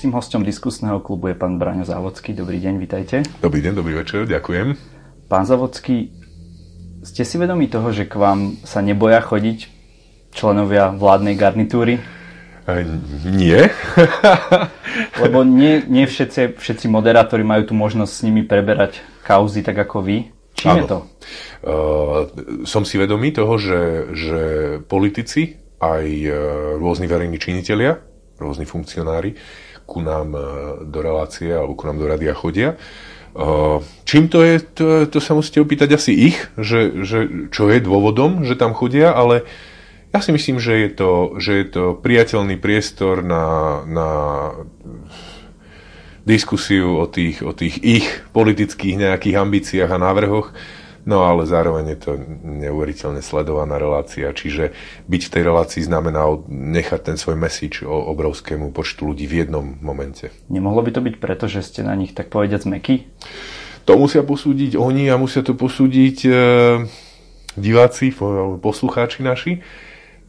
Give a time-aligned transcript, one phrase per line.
[0.00, 2.32] Dnešným hostom diskusného klubu je pán Braňo Závodský.
[2.32, 3.20] Dobrý deň, vitajte.
[3.44, 4.72] Dobrý deň, dobrý večer, ďakujem.
[5.28, 6.08] Pán Závodský,
[7.04, 9.68] ste si vedomi toho, že k vám sa neboja chodiť
[10.32, 12.00] členovia vládnej garnitúry?
[12.64, 12.80] E,
[13.28, 13.60] nie.
[15.20, 20.00] Lebo nie, nie všetci, všetci moderátori majú tu možnosť s nimi preberať kauzy tak ako
[20.00, 20.32] vy.
[20.56, 20.98] Čím je to?
[21.60, 23.80] Uh, som si vedomý toho, že,
[24.16, 24.40] že
[24.80, 26.32] politici, aj uh,
[26.80, 28.00] rôzni verejní činitelia,
[28.40, 29.36] rôzni funkcionári
[29.90, 30.42] ku nám uh,
[30.86, 32.78] do relácie alebo ku nám do radia chodia.
[33.34, 37.82] Uh, čím to je, to, to sa musíte opýtať asi ich, že, že čo je
[37.82, 39.46] dôvodom, že tam chodia, ale
[40.10, 43.46] ja si myslím, že je to, že je to priateľný priestor na,
[43.86, 44.10] na
[46.26, 50.50] diskusiu o tých, o tých ich politických nejakých ambíciách a návrhoch,
[51.04, 52.12] no ale zároveň je to
[52.44, 54.72] neuveriteľne sledovaná relácia, čiže
[55.08, 59.76] byť v tej relácii znamená nechať ten svoj message o obrovskému počtu ľudí v jednom
[59.80, 60.32] momente.
[60.52, 63.08] Nemohlo by to byť preto, že ste na nich tak povediať zmeky?
[63.88, 66.30] To musia posúdiť oni a musia to posúdiť e,
[67.56, 68.12] diváci,
[68.60, 69.52] poslucháči naši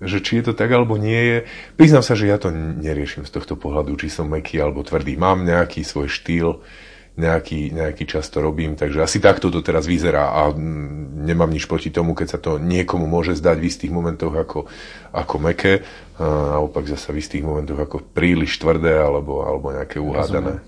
[0.01, 1.37] že či je to tak alebo nie je.
[1.77, 5.13] Priznám sa, že ja to neriešim z tohto pohľadu, či som meký alebo tvrdý.
[5.13, 6.57] Mám nejaký svoj štýl,
[7.19, 10.55] nejaký, nejaký čas to robím, takže asi takto to teraz vyzerá a
[11.21, 14.59] nemám nič proti tomu, keď sa to niekomu môže zdať v istých momentoch ako,
[15.11, 15.83] ako meké
[16.15, 20.63] a naopak zase v istých momentoch ako príliš tvrdé alebo, alebo nejaké uhádané.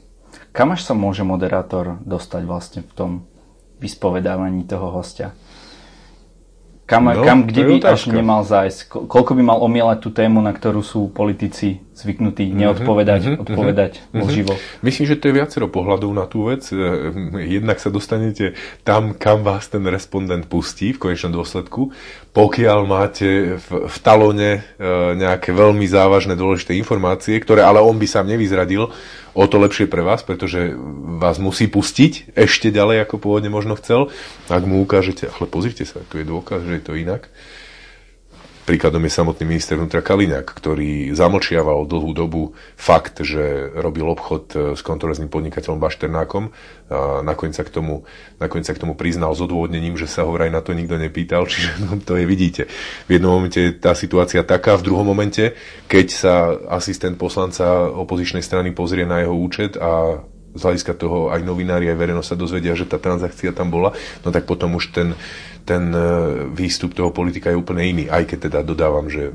[0.52, 3.11] Kam až sa môže moderátor dostať vlastne v tom
[3.80, 5.31] vyspovedávaní toho hostia?
[6.83, 9.08] Kam, no, kam kde by až nemal zájsť?
[9.08, 14.23] Koľko by mal omielať tú tému, na ktorú sú politici zvyknutí neodpovedať, mm-hmm, odpovedať mm-hmm.
[14.25, 14.53] lživo?
[14.81, 16.66] Myslím, že to je viacero pohľadov na tú vec.
[16.69, 16.77] Eh,
[17.47, 21.94] jednak sa dostanete tam, kam vás ten respondent pustí v konečnom dôsledku.
[22.33, 24.83] Pokiaľ máte v, v talone eh,
[25.14, 28.89] nejaké veľmi závažné dôležité informácie, ktoré ale on by sám nevyzradil,
[29.33, 30.77] o to lepšie pre vás, pretože
[31.17, 34.14] vás musí pustiť ešte ďalej, ako pôvodne možno chcel.
[34.48, 37.27] Ak mu ukážete, ale pozrite sa, tu je dôkaz, že je to inak,
[38.64, 44.58] Príkladom je samotný minister vnútra Kaliňák, ktorý zamlčiaval dlhú dobu fakt, že robil obchod e,
[44.80, 46.48] s kontroverzným podnikateľom Bašternákom.
[46.88, 48.08] A nakoniec sa, k tomu,
[48.40, 51.44] nakoniec sa k tomu priznal s odôvodnením, že sa ho vraj na to nikto nepýtal,
[51.52, 52.72] čiže no, to je vidíte.
[53.12, 55.60] V jednom momente je tá situácia taká, v druhom momente,
[55.92, 61.41] keď sa asistent poslanca opozičnej strany pozrie na jeho účet a z hľadiska toho aj
[61.41, 65.17] novinári, aj verejnosť sa dozvedia, že tá transakcia tam bola, no tak potom už ten,
[65.65, 68.05] ten e, výstup toho politika je úplne iný.
[68.08, 69.33] Aj keď teda dodávam, že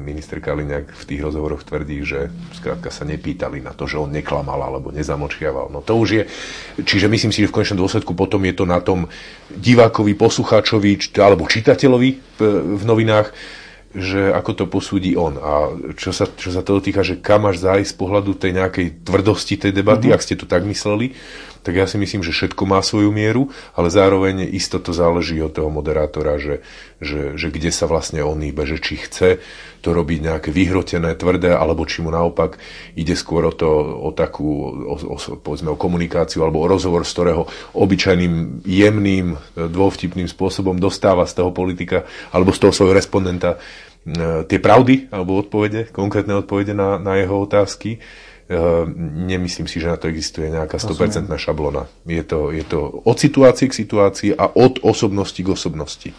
[0.00, 4.56] minister Kaliňák v tých rozhovoroch tvrdí, že skrátka sa nepýtali na to, že on neklamal
[4.56, 5.68] alebo nezamlčiaval.
[5.68, 6.22] No to už je,
[6.80, 9.06] čiže myslím si, že v konečnom dôsledku potom je to na tom
[9.52, 12.10] divákovi, poslucháčovi alebo čitateľovi
[12.80, 13.30] v novinách,
[13.90, 15.34] že ako to posúdi on.
[15.34, 18.86] A čo sa, čo sa toho týka, že kam až zájsť z pohľadu tej nejakej
[19.02, 20.16] tvrdosti tej debaty, mm-hmm.
[20.16, 21.10] ak ste to tak mysleli,
[21.60, 25.52] tak ja si myslím, že všetko má svoju mieru, ale zároveň isto to záleží od
[25.52, 26.64] toho moderátora, že,
[27.00, 29.40] že, že kde sa vlastne on hýbe, že či chce
[29.80, 32.60] to robiť nejaké vyhrotené, tvrdé, alebo či mu naopak
[32.96, 33.68] ide skôr o to,
[34.04, 34.48] o takú,
[34.84, 41.24] o, o, povedzme, o komunikáciu alebo o rozhovor, z ktorého obyčajným, jemným, dôvtipným spôsobom dostáva
[41.24, 46.76] z toho politika alebo z toho svojho respondenta e, tie pravdy alebo odpovede, konkrétne odpovede
[46.76, 48.00] na, na jeho otázky
[49.30, 51.86] nemyslím si, že na to existuje nejaká 100% šablona.
[52.02, 56.10] Je to, je to od situácie k situácii a od osobnosti k osobnosti.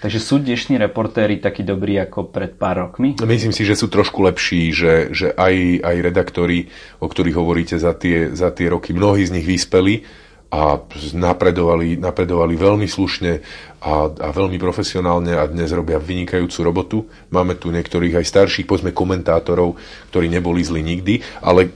[0.00, 3.20] Takže sú dnešní reportéri takí dobrí ako pred pár rokmi?
[3.20, 7.92] Myslím si, že sú trošku lepší, že, že aj, aj redaktori, o ktorých hovoríte za
[7.92, 10.08] tie, za tie roky, mnohí z nich vyspeli
[10.50, 10.82] a
[11.14, 13.32] napredovali, napredovali veľmi slušne
[13.80, 16.98] a, a veľmi profesionálne a dnes robia vynikajúcu robotu.
[17.30, 19.78] Máme tu niektorých aj starších, povedzme, komentátorov,
[20.10, 21.70] ktorí neboli zli nikdy, ale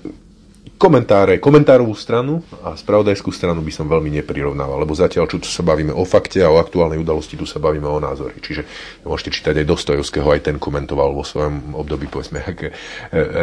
[0.75, 5.63] komentáre, komentárovú stranu a spravodajskú stranu by som veľmi neprirovnával, lebo zatiaľ, čo tu sa
[5.63, 8.43] bavíme o fakte a o aktuálnej udalosti, tu sa bavíme o názory.
[8.43, 8.67] Čiže
[9.07, 12.75] môžete čítať aj Dostojevského, aj ten komentoval vo svojom období, povedzme, aké e,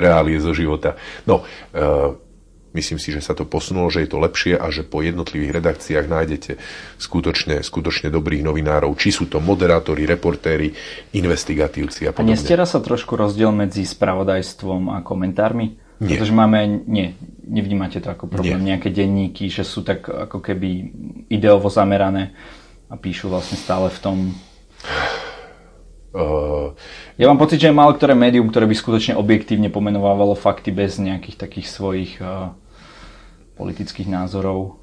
[0.04, 1.00] reálie zo života.
[1.24, 1.42] No,
[1.72, 2.30] e,
[2.72, 6.08] Myslím si, že sa to posunulo, že je to lepšie a že po jednotlivých redakciách
[6.08, 6.52] nájdete
[6.96, 10.72] skutočne, skutočne dobrých novinárov, či sú to moderátori, reportéri,
[11.12, 12.32] investigatívci a podobne.
[12.32, 15.76] A nestiera sa trošku rozdiel medzi spravodajstvom a komentármi?
[16.00, 16.16] Nie.
[16.16, 17.14] Pretože máme, nie,
[17.44, 18.74] nevnímate to ako problém, nie.
[18.74, 20.96] nejaké denníky, že sú tak ako keby
[21.28, 22.32] ideovo zamerané
[22.88, 24.18] a píšu vlastne stále v tom...
[26.16, 26.72] Uh,
[27.22, 30.98] ja mám pocit, že je málo ktoré médium, ktoré by skutočne objektívne pomenovávalo fakty bez
[31.04, 32.56] nejakých takých svojich uh,
[33.62, 34.82] politických názorov.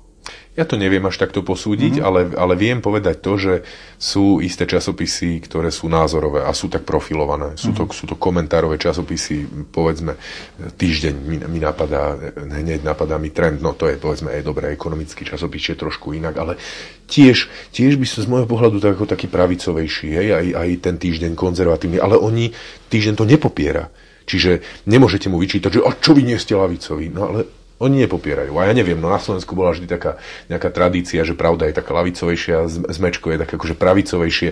[0.58, 2.06] Ja to neviem až takto posúdiť, mm-hmm.
[2.06, 3.54] ale, ale viem povedať to, že
[3.94, 7.54] sú isté časopisy, ktoré sú názorové a sú tak profilované.
[7.54, 7.88] Sú, mm-hmm.
[7.88, 10.18] to, sú to komentárové časopisy, povedzme,
[10.58, 15.22] týždeň mi, mi napadá, hneď napadá mi trend, no to je povedzme aj dobré, ekonomický
[15.22, 16.58] časopis je trošku inak, ale
[17.06, 20.98] tiež, tiež by som z môjho pohľadu tak ako taký pravicovejší, hej, aj, aj ten
[20.98, 22.50] týždeň konzervatívny, ale oni,
[22.90, 23.94] týždeň to nepopiera.
[24.28, 27.08] Čiže nemôžete mu vyčítať, že a čo vy nie ste lavicoví.
[27.08, 28.52] No ale oni nepopierajú.
[28.58, 30.18] A ja neviem, no na Slovensku bola vždy taká
[30.50, 34.48] nejaká tradícia, že pravda je taká lavicovejšia, zmečko je také akože pravicovejšie.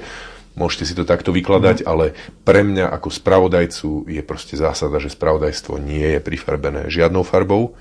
[0.57, 1.87] Môžete si to takto vykladať, mm.
[1.87, 7.77] ale pre mňa ako spravodajcu je proste zásada, že spravodajstvo nie je prifarbené žiadnou farbou.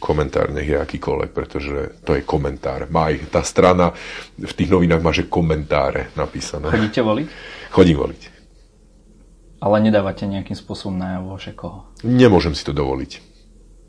[0.00, 2.88] Komentár nech je akýkoľvek, pretože to je komentár.
[2.88, 3.92] Má ich tá strana,
[4.40, 6.72] v tých novinách má, že komentáre napísané.
[6.72, 7.28] Chodíte voliť?
[7.70, 8.22] Chodím voliť.
[9.60, 11.84] Ale nedávate nejakým spôsobom najavo, že koho?
[12.00, 13.29] Nemôžem si to dovoliť.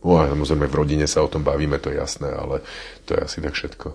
[0.01, 2.65] No a samozrejme v rodine sa o tom bavíme, to je jasné, ale
[3.05, 3.93] to je asi tak všetko.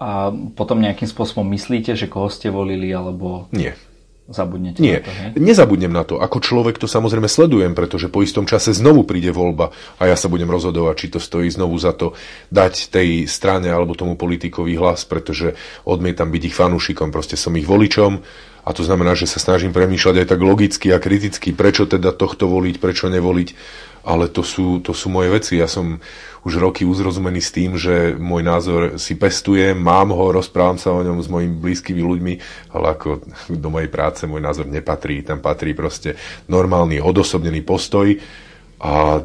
[0.00, 3.46] A potom nejakým spôsobom myslíte, že koho ste volili, alebo...
[3.54, 3.76] Nie.
[4.24, 5.30] Zabudnete Nie, na to, hej?
[5.36, 6.16] nezabudnem na to.
[6.16, 9.68] Ako človek to samozrejme sledujem, pretože po istom čase znovu príde voľba
[10.00, 12.16] a ja sa budem rozhodovať, či to stojí znovu za to
[12.48, 15.52] dať tej strane alebo tomu politikovi hlas, pretože
[15.84, 18.24] odmietam byť ich fanúšikom, proste som ich voličom
[18.64, 22.48] a to znamená, že sa snažím premýšľať aj tak logicky a kriticky, prečo teda tohto
[22.48, 23.48] voliť, prečo nevoliť
[24.04, 25.56] ale to sú, to sú moje veci.
[25.56, 25.96] Ja som
[26.44, 31.00] už roky uzrozumený s tým, že môj názor si pestujem, mám ho, rozprávam sa o
[31.00, 32.34] ňom s mojimi blízkymi ľuďmi,
[32.76, 35.24] ale ako do mojej práce môj názor nepatrí.
[35.24, 36.20] Tam patrí proste
[36.52, 38.12] normálny, odosobnený postoj
[38.84, 39.24] a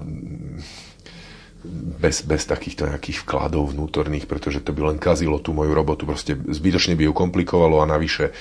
[1.71, 6.33] bez, bez takýchto nejakých vkladov vnútorných, pretože to by len kazilo tú moju robotu, proste
[6.35, 8.33] zbytočne by ju komplikovalo a navyše,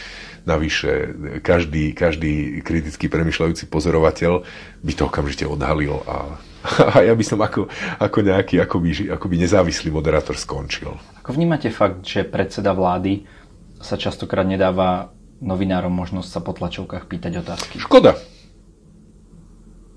[0.48, 1.12] navyše
[1.44, 4.42] každý, každý kriticky premyšľajúci pozorovateľ
[4.80, 6.40] by to okamžite odhalil a,
[6.96, 7.68] a ja by som ako,
[8.00, 10.96] ako nejaký akoby, akoby nezávislý moderátor skončil.
[11.20, 13.28] Ako vnímate fakt, že predseda vlády
[13.78, 17.78] sa častokrát nedáva novinárom možnosť sa po tlačovkách pýtať otázky?
[17.78, 18.18] Škoda.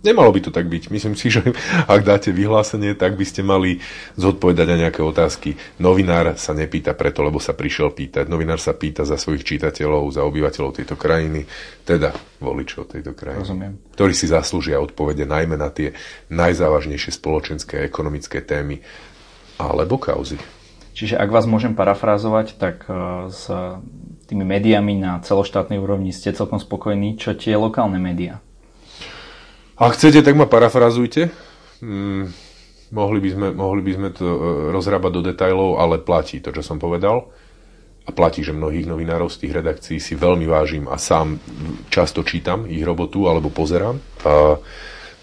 [0.01, 0.89] Nemalo by to tak byť.
[0.89, 1.45] Myslím si, že
[1.85, 3.77] ak dáte vyhlásenie, tak by ste mali
[4.17, 5.55] zodpovedať na nejaké otázky.
[5.77, 8.25] Novinár sa nepýta preto, lebo sa prišiel pýtať.
[8.25, 11.45] Novinár sa pýta za svojich čitateľov, za obyvateľov tejto krajiny,
[11.85, 13.45] teda voličov tejto krajiny.
[13.45, 13.73] Rozumiem.
[13.93, 15.93] Ktorí si zaslúžia odpovede najmä na tie
[16.33, 18.81] najzávažnejšie spoločenské a ekonomické témy
[19.61, 20.41] alebo kauzy.
[20.91, 23.47] Čiže ak vás môžem parafrázovať, tak e, s
[24.27, 27.15] tými médiami na celoštátnej úrovni ste celkom spokojní.
[27.15, 28.43] Čo tie lokálne médiá?
[29.81, 31.33] Ak chcete, tak ma parafrazujte.
[31.81, 32.29] Hmm,
[32.93, 34.37] mohli, by sme, mohli by sme to e,
[34.69, 37.33] rozrábať do detajlov, ale platí to, čo som povedal.
[38.05, 41.41] A platí, že mnohých novinárov z tých redakcií si veľmi vážim a sám
[41.89, 43.97] často čítam ich robotu alebo pozerám.
[44.21, 44.61] A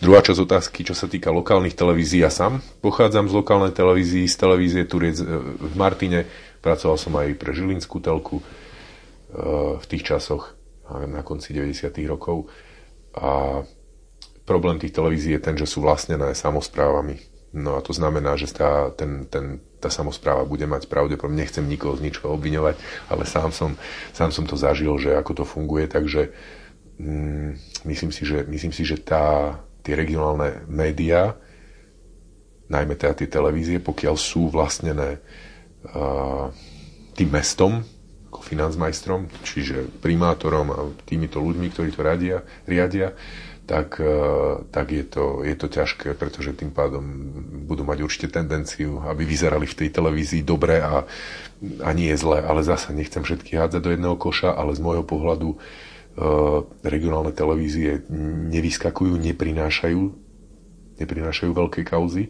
[0.03, 4.37] druhá časť otázky, čo sa týka lokálnych televízií, ja sám pochádzam z lokálnej televízii, z
[4.43, 6.27] televízie Turiec e, v Martine.
[6.59, 8.45] Pracoval som aj pre Žilinskú telku e,
[9.79, 10.51] v tých časoch
[10.91, 11.95] na konci 90.
[12.11, 12.51] rokov.
[13.15, 13.63] A
[14.49, 17.21] problém tých televízií je ten, že sú vlastnené samozprávami.
[17.53, 21.97] No a to znamená, že tá, ten, ten, tá samozpráva bude mať pravdepodobne, nechcem nikoho
[21.97, 22.77] z ničoho obviňovať,
[23.09, 23.71] ale sám som,
[24.13, 26.29] sám som to zažil, že ako to funguje, takže
[27.01, 31.41] mm, myslím, si, že, myslím si, že tá, tie regionálne médiá,
[32.69, 35.17] najmä teda tie televízie, pokiaľ sú vlastnené
[35.89, 36.53] uh,
[37.17, 37.81] tým mestom,
[38.29, 40.79] ako financmajstrom, čiže primátorom a
[41.09, 43.17] týmito ľuďmi, ktorí to radia, riadia,
[43.69, 44.17] tak, e,
[44.73, 47.05] tak je, to, je to ťažké, pretože tým pádom
[47.69, 51.05] budú mať určite tendenciu, aby vyzerali v tej televízii dobre a,
[51.85, 55.53] a nie zle, ale zase nechcem všetky hádzať do jedného koša, ale z môjho pohľadu
[55.53, 55.59] uh,
[56.81, 58.09] regionálne televízie
[58.49, 60.29] nevyskakujú, neprinášajú
[60.99, 62.27] neprinášajú veľké kauzy,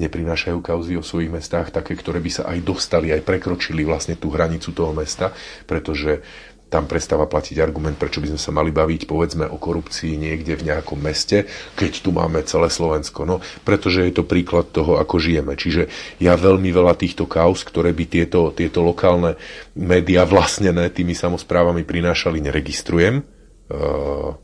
[0.00, 4.32] neprinášajú kauzy o svojich mestách, také, ktoré by sa aj dostali, aj prekročili vlastne tú
[4.32, 5.36] hranicu toho mesta,
[5.68, 6.24] pretože
[6.66, 10.66] tam prestáva platiť argument, prečo by sme sa mali baviť povedzme o korupcii niekde v
[10.66, 11.46] nejakom meste,
[11.78, 13.22] keď tu máme celé Slovensko.
[13.22, 15.54] No, pretože je to príklad toho, ako žijeme.
[15.54, 15.86] Čiže
[16.18, 19.38] ja veľmi veľa týchto kauz, ktoré by tieto, tieto lokálne
[19.78, 23.22] médiá vlastnené tými samozprávami prinášali, neregistrujem.
[23.70, 24.34] Uh,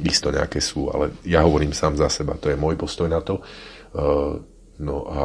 [0.00, 3.44] isto nejaké sú, ale ja hovorím sám za seba, to je môj postoj na to.
[3.92, 4.40] Uh,
[4.80, 5.22] no a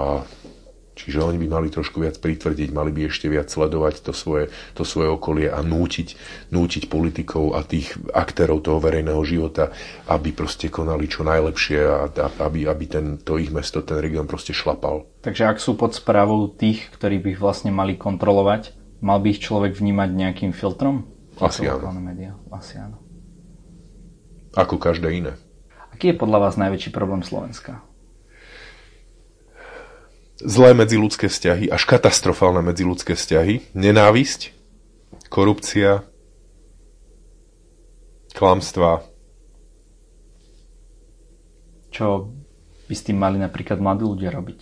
[0.95, 4.87] Čiže oni by mali trošku viac pritvrdiť, mali by ešte viac sledovať to svoje, to
[4.87, 6.15] svoje okolie a nútiť,
[6.55, 9.75] nútiť politikov a tých aktérov toho verejného života,
[10.07, 14.23] aby proste konali čo najlepšie a, a aby, aby ten, to ich mesto, ten región
[14.23, 15.03] proste šlapal.
[15.19, 18.71] Takže ak sú pod správou tých, ktorí by ich vlastne mali kontrolovať,
[19.03, 21.11] mal by ich človek vnímať nejakým filtrom?
[21.43, 21.91] Asi áno.
[21.99, 22.39] Média?
[22.47, 23.03] Asi áno.
[24.55, 25.35] Ako každé iné.
[25.91, 27.83] Aký je podľa vás najväčší problém Slovenska?
[30.39, 34.51] Zlé medziludské vzťahy, až katastrofálne medziludské vzťahy, nenávisť,
[35.31, 36.03] korupcia,
[38.35, 39.07] klamstva.
[41.95, 42.35] Čo
[42.91, 44.59] by s tým mali napríklad mladí ľudia robiť?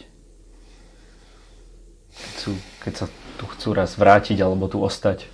[2.13, 2.51] Keď, sú,
[2.85, 3.05] keď sa
[3.41, 5.25] tu chcú raz vrátiť alebo tu ostať.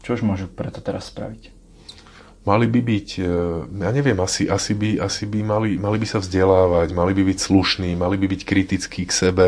[0.00, 1.61] Čo už môžu preto teraz spraviť?
[2.42, 3.34] Mali by byť, e,
[3.86, 7.38] ja neviem, asi, asi, by, asi by mali, mali by sa vzdelávať, mali by byť
[7.38, 9.46] slušní, mali by byť kritickí k sebe,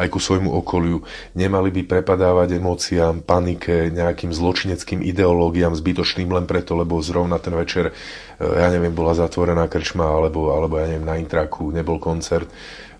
[0.00, 1.04] aj ku svojmu okoliu.
[1.36, 7.92] Nemali by prepadávať emóciám, panike, nejakým zločineckým ideológiám zbytočným len preto, lebo zrovna ten večer,
[7.92, 12.48] e, ja neviem, bola zatvorená krčma, alebo, alebo ja neviem, na intraku nebol koncert.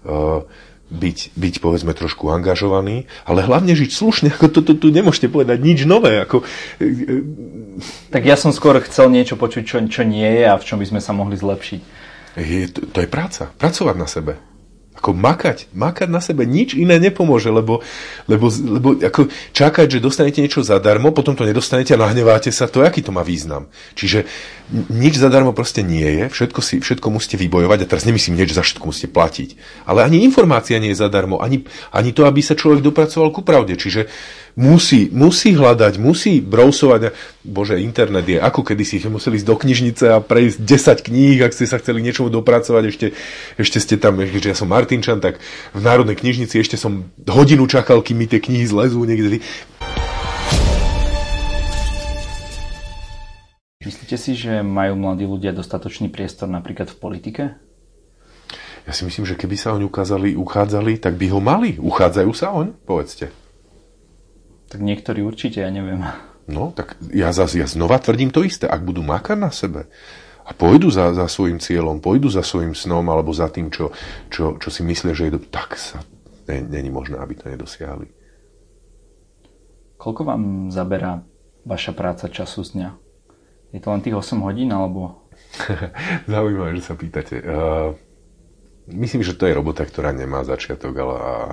[0.00, 0.40] Uh,
[0.90, 5.62] byť, byť povedzme trošku angažovaný, ale hlavne žiť slušne, ako to, to, tu nemôžete povedať
[5.62, 6.18] nič nové.
[6.18, 6.42] Ako...
[8.11, 10.87] Tak ja som skôr chcel niečo počuť, čo, čo nie je a v čom by
[10.90, 11.80] sme sa mohli zlepšiť.
[12.38, 13.50] Je, to, to je práca.
[13.59, 14.32] Pracovať na sebe.
[15.00, 17.80] Ako makať, makať na sebe, nič iné nepomôže, lebo,
[18.28, 22.85] lebo, lebo ako čakať, že dostanete niečo zadarmo, potom to nedostanete a nahneváte sa, to
[22.85, 23.73] aký to má význam.
[23.97, 24.28] Čiže
[24.92, 28.62] nič zadarmo proste nie je, všetko, si, všetko musíte vybojovať a teraz nemyslím niečo, za
[28.62, 29.57] všetko musíte platiť.
[29.88, 33.75] Ale ani informácia nie je zadarmo, ani, ani to, aby sa človek dopracoval ku pravde.
[33.80, 34.07] Čiže
[34.60, 37.16] musí, musí hľadať, musí brousovať.
[37.40, 41.56] Bože, internet je ako kedy si museli ísť do knižnice a prejsť 10 kníh, ak
[41.56, 43.06] ste sa chceli niečomu dopracovať, ešte,
[43.56, 45.40] ešte ste tam, keďže ja som Martinčan, tak
[45.72, 49.40] v Národnej knižnici ešte som hodinu čakal, kým mi tie knihy zlezú niekde.
[53.80, 57.42] Myslíte si, že majú mladí ľudia dostatočný priestor napríklad v politike?
[58.84, 61.80] Ja si myslím, že keby sa oň ukázali, uchádzali, tak by ho mali.
[61.80, 62.76] Uchádzajú sa oň?
[62.84, 63.39] Povedzte.
[64.70, 66.06] Tak niektorí určite, ja neviem.
[66.46, 68.70] No, tak ja, zase, ja znova tvrdím to isté.
[68.70, 69.90] Ak budú makať na sebe
[70.46, 73.90] a pôjdu za, za svojim cieľom, pôjdu za svojim snom alebo za tým, čo,
[74.30, 75.40] čo, čo si myslia, že je do...
[75.42, 76.02] tak sa
[76.50, 78.10] není možné, aby to nedosiahli.
[80.00, 81.22] Koľko vám zaberá
[81.62, 82.90] vaša práca času z dňa?
[83.70, 85.30] Je to len tých 8 hodín, alebo...
[86.30, 87.38] Zaujímavé, že sa pýtate.
[87.38, 87.94] Uh,
[88.90, 91.06] Myslím, že to je robota, ktorá nemá začiatok a,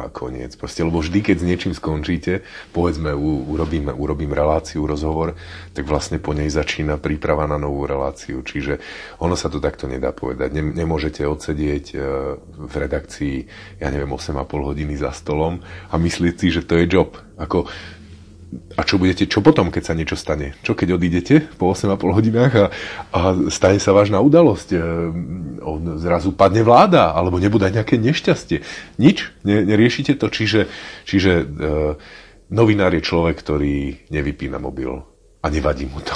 [0.09, 0.57] koniec.
[0.57, 2.41] Proste, lebo vždy, keď s niečím skončíte,
[2.73, 5.37] povedzme, u, urobím, urobím reláciu, rozhovor,
[5.77, 8.41] tak vlastne po nej začína príprava na novú reláciu.
[8.41, 8.81] Čiže
[9.21, 10.51] ono sa to takto nedá povedať.
[10.51, 11.97] Nem, nemôžete odsedieť e,
[12.41, 13.35] v redakcii,
[13.79, 17.15] ja neviem, 8,5 hodiny za stolom a myslieť si, že to je job.
[17.37, 17.69] Ako
[18.79, 20.55] a čo budete, čo potom, keď sa niečo stane?
[20.63, 22.65] Čo keď odídete po 8,5 hodinách a,
[23.11, 23.19] a
[23.51, 24.69] stane sa vážna udalosť?
[24.71, 24.79] E,
[25.59, 28.63] on, zrazu padne vláda, alebo nebude nejaké nešťastie.
[29.03, 29.35] Nič?
[29.43, 30.31] Ne, neriešite to?
[30.31, 30.71] Čiže,
[31.03, 31.45] čiže e,
[32.47, 34.95] novinár je človek, ktorý nevypína mobil
[35.43, 36.15] a nevadí mu to.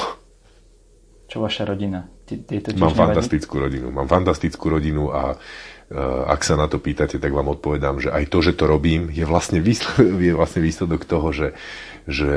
[1.28, 2.08] Čo vaša rodina?
[2.32, 3.12] Je to mám nevadí?
[3.12, 3.88] fantastickú rodinu.
[3.92, 5.36] Mám fantastickú rodinu a
[6.28, 9.28] ak sa na to pýtate, tak vám odpovedám, že aj to, že to robím, je
[9.28, 11.48] vlastne výsledok, je vlastne výsledok toho, že,
[12.08, 12.34] že,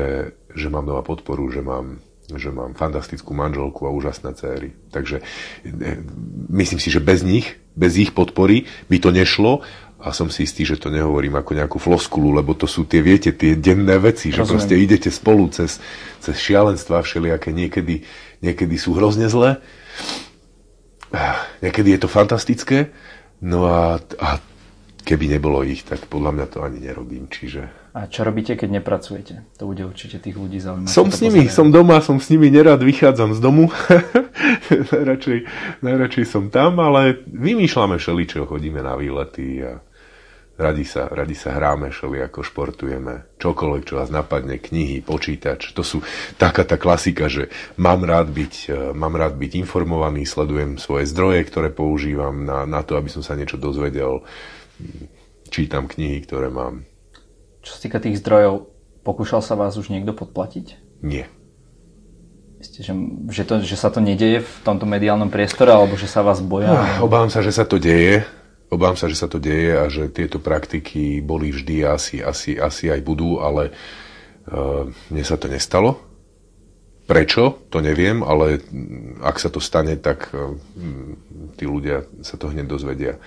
[0.50, 2.02] že mám doma podporu, že mám,
[2.34, 4.74] že mám fantastickú manželku a úžasné céry.
[4.90, 6.02] Takže eh,
[6.50, 9.62] myslím si, že bez nich, bez ich podpory by to nešlo
[10.04, 13.32] a som si istý, že to nehovorím ako nejakú floskulu, lebo to sú tie, viete,
[13.32, 14.36] tie denné veci, Rozumiem.
[14.36, 15.80] že proste idete spolu cez,
[16.20, 18.04] cez šialenstva všelijaké, niekedy,
[18.44, 19.64] niekedy sú hrozne zlé,
[21.64, 22.92] niekedy je to fantastické,
[23.44, 24.28] No a, a
[25.04, 27.28] keby nebolo ich, tak podľa mňa to ani nerobím.
[27.28, 27.92] Čiže...
[27.92, 29.44] A čo robíte, keď nepracujete?
[29.60, 30.88] To bude určite tých ľudí zaujímať.
[30.88, 31.56] Som s nimi, pozerajú.
[31.60, 33.68] som doma, som s nimi, nerad vychádzam z domu.
[34.96, 35.38] najradšej,
[35.84, 39.84] najradšej som tam, ale vymýšľame všeličo, chodíme na výlety a
[40.54, 45.74] Radi sa, radi sa hráme, šeli ako športujeme, čokoľvek, čo vás napadne, knihy, počítač.
[45.74, 46.06] To sú
[46.38, 51.42] taká tá klasika, že mám rád byť, e, mám rád byť informovaný, sledujem svoje zdroje,
[51.50, 54.22] ktoré používam na, na to, aby som sa niečo dozvedel.
[55.50, 56.86] Čítam knihy, ktoré mám.
[57.66, 58.70] Čo sa týka tých zdrojov,
[59.02, 60.78] pokúšal sa vás už niekto podplatiť?
[61.02, 61.26] Nie.
[62.62, 62.94] Myslíte, že,
[63.26, 66.70] že, to, že sa to nedeje v tomto mediálnom priestore, alebo že sa vás boja?
[66.70, 68.22] No, obávam sa, že sa to deje
[68.74, 72.90] Obávam sa, že sa to deje a že tieto praktiky boli vždy asi, asi, asi
[72.90, 73.70] aj budú, ale
[74.50, 76.02] uh, mne sa to nestalo.
[77.06, 77.70] Prečo?
[77.70, 78.58] To neviem, ale
[79.22, 80.58] ak sa to stane, tak uh,
[81.54, 83.22] tí ľudia sa to hneď dozvedia,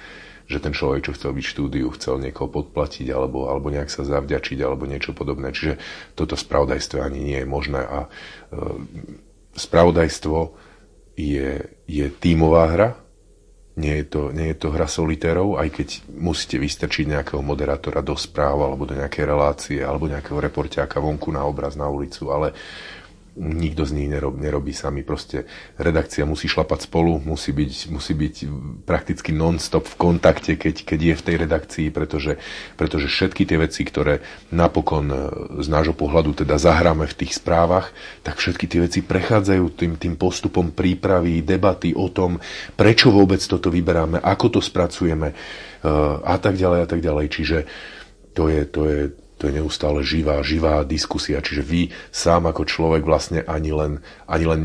[0.52, 4.60] že ten človek, čo chcel byť štúdiu, chcel niekoho podplatiť alebo, alebo nejak sa zavďačiť
[4.60, 5.56] alebo niečo podobné.
[5.56, 5.80] Čiže
[6.12, 8.78] toto spravodajstvo ani nie je možné a uh,
[9.56, 10.52] spravodajstvo
[11.16, 13.07] je, je tímová hra,
[13.78, 18.18] nie je, to, nie je to hra solitérov, aj keď musíte vystrčiť nejakého moderátora do
[18.18, 22.58] správ alebo do nejakej relácie alebo nejakého reportiáka vonku na obraz na ulicu, ale
[23.38, 25.06] nikto z nich nerobí, nerobí sami.
[25.06, 25.46] Proste
[25.78, 28.36] redakcia musí šlapať spolu, musí byť, musí byť
[28.84, 32.42] prakticky non-stop v kontakte, keď, keď je v tej redakcii, pretože,
[32.76, 35.18] pretože všetky tie veci, ktoré napokon e,
[35.62, 37.94] z nášho pohľadu teda zahráme v tých správach,
[38.26, 42.42] tak všetky tie veci prechádzajú tým, tým postupom prípravy, debaty o tom,
[42.74, 47.26] prečo vôbec toto vyberáme, ako to spracujeme uh, a tak ďalej a tak ďalej.
[47.30, 47.58] Čiže
[48.34, 49.00] to je, to je,
[49.38, 51.42] to je neustále živá, živá diskusia.
[51.42, 54.62] Čiže vy sám ako človek vlastne ani len, ani len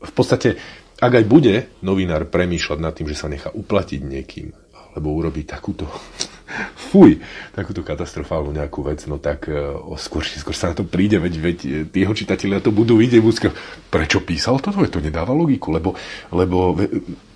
[0.00, 0.56] v podstate,
[1.00, 4.52] ak aj bude novinár premýšľať nad tým, že sa nechá uplatiť niekým,
[4.92, 5.84] alebo urobiť takúto
[6.90, 7.20] fuj,
[7.52, 11.58] takúto katastrofálnu nejakú vec, no tak uh, skôr, skôr sa na to príde, veď, veď
[11.62, 13.52] e, jeho čitatelia to budú vidieť, budú
[13.92, 15.94] prečo písal toto, to nedáva logiku, lebo,
[16.34, 16.74] lebo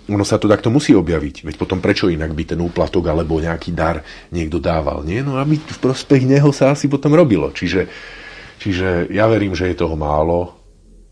[0.05, 1.49] ono sa to takto musí objaviť.
[1.49, 5.25] Veď potom prečo inak by ten úplatok alebo nejaký dar niekto dával, nie?
[5.25, 7.49] No aby v prospech neho sa asi potom robilo.
[7.49, 7.89] Čiže,
[8.61, 10.53] čiže ja verím, že je toho málo,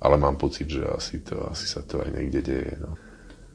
[0.02, 2.74] ale mám pocit, že asi, to, asi sa to aj niekde deje.
[2.82, 2.98] No.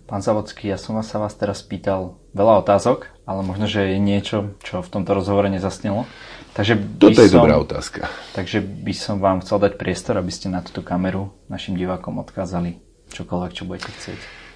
[0.08, 4.56] Pán Zavodský, ja som sa vás teraz pýtal veľa otázok, ale možno, že je niečo,
[4.63, 6.08] čo v tomto rozhovore nezasnelo.
[6.56, 8.08] Takže Toto je som, dobrá otázka.
[8.32, 12.79] Takže by som vám chcel dať priestor, aby ste na túto kameru našim divákom odkázali
[13.12, 14.47] čokoľvek, čo budete chcieť.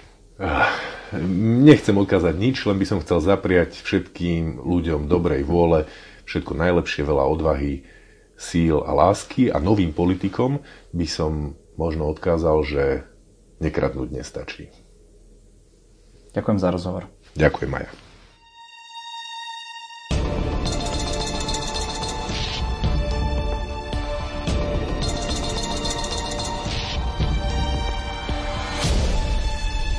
[1.62, 5.84] Nechcem odkázať nič, len by som chcel zapriať všetkým ľuďom dobrej vôle,
[6.24, 7.84] všetko najlepšie, veľa odvahy,
[8.34, 12.84] síl a lásky a novým politikom by som možno odkázal, že
[13.62, 14.72] nekradnúť nestačí.
[16.32, 17.06] Ďakujem za rozhovor.
[17.36, 18.11] Ďakujem, Maja.